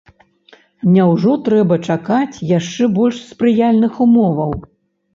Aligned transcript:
Няўжо 0.93 1.35
трэба 1.51 1.79
чакаць 1.89 2.41
яшчэ 2.57 2.91
больш 2.99 3.23
спрыяльных 3.31 3.93
умоваў? 4.09 4.61